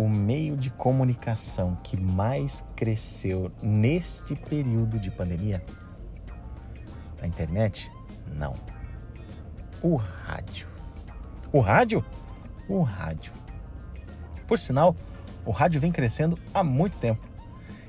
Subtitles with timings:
[0.00, 5.62] o meio de comunicação que mais cresceu neste período de pandemia?
[7.20, 7.92] A internet?
[8.34, 8.54] Não.
[9.82, 10.66] O rádio.
[11.52, 12.02] O rádio?
[12.66, 13.30] O rádio.
[14.46, 14.96] Por sinal,
[15.44, 17.20] o rádio vem crescendo há muito tempo.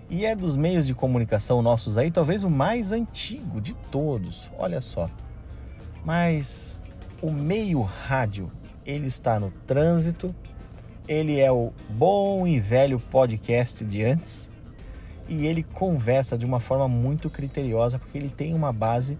[0.09, 4.51] E é dos meios de comunicação nossos aí, talvez o mais antigo de todos.
[4.57, 5.09] Olha só.
[6.03, 6.77] Mas
[7.21, 8.51] o meio rádio,
[8.85, 10.35] ele está no trânsito,
[11.07, 14.49] ele é o bom e velho podcast de antes
[15.27, 19.17] e ele conversa de uma forma muito criteriosa porque ele tem uma base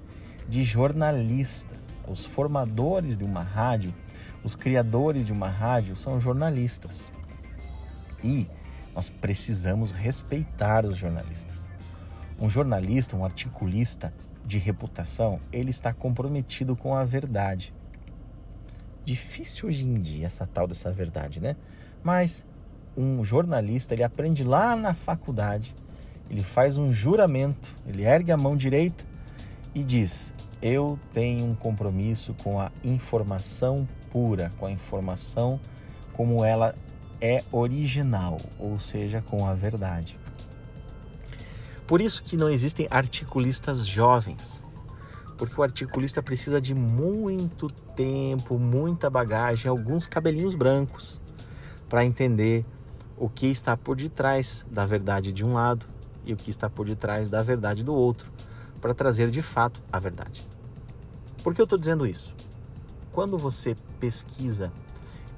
[0.47, 2.03] de jornalistas.
[2.07, 3.93] Os formadores de uma rádio,
[4.43, 7.11] os criadores de uma rádio são jornalistas.
[8.23, 8.47] E
[8.93, 11.69] nós precisamos respeitar os jornalistas.
[12.39, 14.13] Um jornalista, um articulista
[14.45, 17.73] de reputação, ele está comprometido com a verdade.
[19.03, 21.55] Difícil hoje em dia essa tal dessa verdade, né?
[22.03, 22.45] Mas
[22.95, 25.73] um jornalista, ele aprende lá na faculdade,
[26.29, 29.03] ele faz um juramento, ele ergue a mão direita
[29.73, 35.59] e diz: Eu tenho um compromisso com a informação pura, com a informação
[36.13, 36.75] como ela
[37.19, 40.17] é original, ou seja, com a verdade.
[41.87, 44.65] Por isso que não existem articulistas jovens,
[45.41, 51.19] porque o articulista precisa de muito tempo, muita bagagem, alguns cabelinhos brancos
[51.89, 52.63] para entender
[53.17, 55.83] o que está por detrás da verdade de um lado
[56.27, 58.29] e o que está por detrás da verdade do outro,
[58.79, 60.47] para trazer de fato a verdade.
[61.43, 62.35] Por que eu estou dizendo isso?
[63.11, 64.71] Quando você pesquisa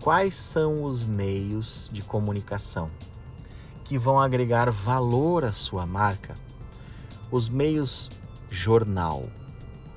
[0.02, 2.90] quais são os meios de comunicação
[3.86, 6.36] que vão agregar valor à sua marca,
[7.32, 8.10] os meios
[8.52, 9.30] jornal,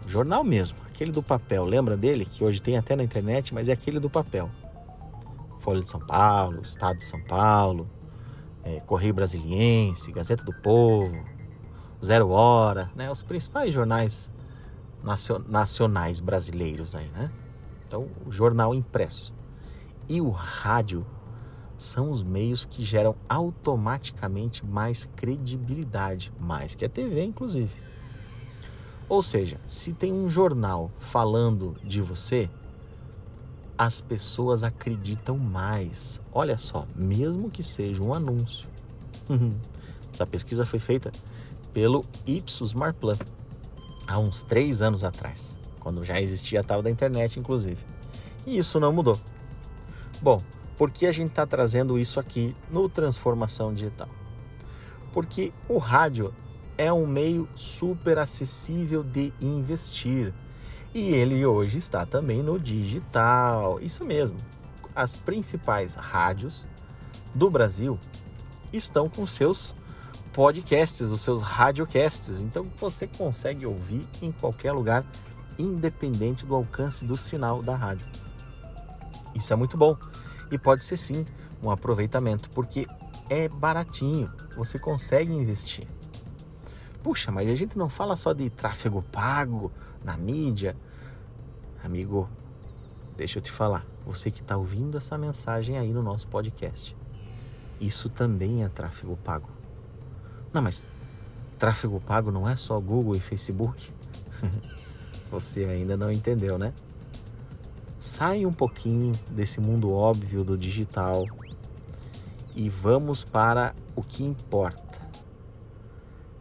[0.07, 3.73] jornal mesmo, aquele do papel, lembra dele que hoje tem até na internet, mas é
[3.73, 4.49] aquele do papel.
[5.61, 7.89] Folha de São Paulo, Estado de São Paulo,
[8.65, 11.25] é, Correio Brasiliense, Gazeta do Povo,
[12.05, 13.11] Zero Hora, né?
[13.11, 14.31] Os principais jornais
[15.49, 17.31] nacionais brasileiros aí, né?
[17.87, 19.33] Então, o jornal impresso
[20.09, 21.07] e o rádio
[21.79, 27.71] são os meios que geram automaticamente mais credibilidade, mais que a TV, inclusive.
[29.09, 32.51] Ou seja, se tem um jornal falando de você,
[33.79, 36.21] as pessoas acreditam mais.
[36.33, 38.69] Olha só, mesmo que seja um anúncio.
[40.13, 41.13] Essa pesquisa foi feita
[41.73, 43.17] pelo Ipsos Marplan
[44.07, 47.79] há uns três anos atrás, quando já existia a tal da internet, inclusive.
[48.47, 49.19] E isso não mudou.
[50.23, 50.43] Bom,
[50.79, 54.09] por que a gente está trazendo isso aqui no Transformação Digital?
[55.13, 56.33] Porque o rádio
[56.79, 60.33] é um meio super acessível de investir
[60.95, 63.79] e ele hoje está também no digital.
[63.81, 64.39] Isso mesmo.
[64.95, 66.67] As principais rádios
[67.35, 67.99] do Brasil
[68.73, 69.75] estão com seus
[70.33, 72.41] podcasts, os seus radiocasts.
[72.41, 75.05] Então você consegue ouvir em qualquer lugar,
[75.59, 78.07] independente do alcance do sinal da rádio.
[79.35, 79.97] Isso é muito bom
[80.51, 81.27] e pode ser sim
[81.63, 82.87] um aproveitamento, porque
[83.29, 85.87] é baratinho, você consegue investir.
[87.07, 89.71] Puxa, mas a gente não fala só de tráfego pago
[90.03, 90.75] na mídia.
[91.85, 92.29] Amigo,
[93.17, 96.97] deixa eu te falar, você que está ouvindo essa mensagem aí no nosso podcast,
[97.81, 99.49] isso também é tráfego pago.
[100.53, 100.85] Não, mas
[101.61, 103.89] tráfego pago não é só Google e Facebook?
[105.31, 106.75] você ainda não entendeu, né?
[108.01, 111.25] Sai um pouquinho desse mundo óbvio do digital
[112.57, 114.86] e vamos para o que importa.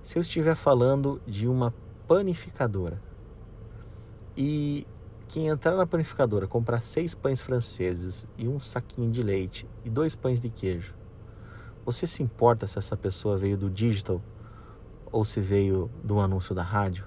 [0.05, 1.73] Se eu estiver falando de uma
[2.07, 3.01] panificadora
[4.37, 4.85] e
[5.27, 10.15] quem entrar na panificadora comprar seis pães franceses e um saquinho de leite e dois
[10.15, 10.93] pães de queijo,
[11.83, 14.21] você se importa se essa pessoa veio do digital
[15.11, 17.05] ou se veio do anúncio da rádio?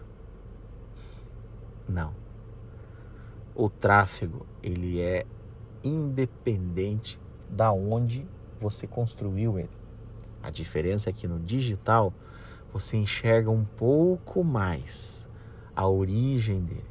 [1.88, 2.12] Não
[3.54, 5.24] o tráfego ele é
[5.84, 8.26] independente da onde
[8.58, 9.70] você construiu ele.
[10.40, 12.12] A diferença é que no digital
[12.72, 15.26] você enxerga um pouco mais
[15.74, 16.90] a origem dele,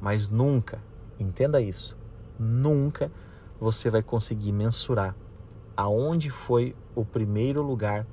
[0.00, 0.82] mas nunca,
[1.18, 1.96] entenda isso,
[2.38, 3.10] nunca
[3.60, 5.14] você vai conseguir mensurar
[5.76, 8.06] aonde foi o primeiro lugar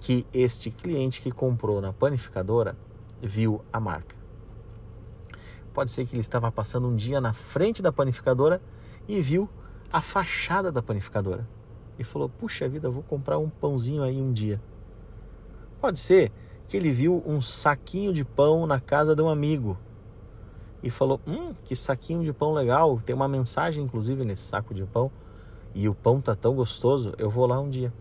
[0.00, 2.76] que este cliente que comprou na panificadora
[3.20, 4.16] viu a marca.
[5.72, 8.60] Pode ser que ele estava passando um dia na frente da panificadora
[9.08, 9.48] e viu
[9.92, 11.48] a fachada da panificadora
[11.98, 14.60] e falou: Puxa vida, vou comprar um pãozinho aí um dia.
[15.82, 16.30] Pode ser
[16.68, 19.76] que ele viu um saquinho de pão na casa de um amigo
[20.80, 23.00] e falou: Hum, que saquinho de pão legal.
[23.04, 25.10] Tem uma mensagem, inclusive, nesse saco de pão.
[25.74, 27.92] E o pão tá tão gostoso, eu vou lá um dia.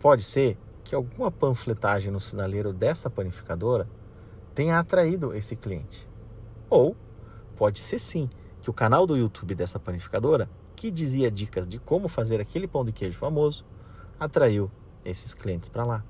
[0.00, 3.88] Pode ser que alguma panfletagem no sinaleiro dessa panificadora
[4.56, 6.08] tenha atraído esse cliente.
[6.68, 6.96] Ou
[7.56, 8.28] pode ser sim
[8.60, 12.84] que o canal do YouTube dessa panificadora, que dizia dicas de como fazer aquele pão
[12.84, 13.64] de queijo famoso,
[14.18, 14.68] atraiu
[15.04, 16.04] esses clientes para lá.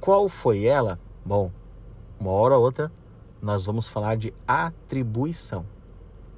[0.00, 0.98] Qual foi ela?
[1.24, 1.50] Bom,
[2.18, 2.90] uma hora ou outra
[3.40, 5.64] nós vamos falar de atribuição.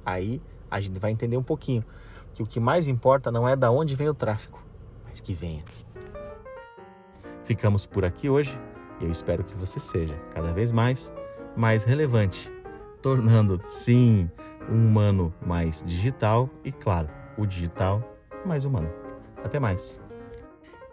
[0.05, 1.83] Aí a gente vai entender um pouquinho
[2.33, 4.59] que o que mais importa não é da onde vem o tráfego,
[5.05, 5.63] mas que venha.
[7.43, 8.57] Ficamos por aqui hoje.
[8.99, 11.11] Eu espero que você seja cada vez mais
[11.55, 12.51] mais relevante,
[13.01, 14.29] tornando sim
[14.69, 18.01] um humano mais digital e claro, o digital
[18.45, 18.89] mais humano.
[19.43, 20.00] Até mais.